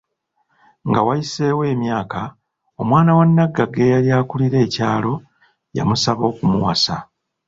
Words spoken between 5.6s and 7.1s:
ya musaba okumuwasa.